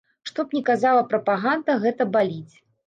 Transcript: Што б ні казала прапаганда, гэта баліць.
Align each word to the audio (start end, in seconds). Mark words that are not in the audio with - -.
Што 0.29 0.45
б 0.45 0.57
ні 0.57 0.61
казала 0.69 1.03
прапаганда, 1.11 1.71
гэта 1.87 2.13
баліць. 2.17 2.55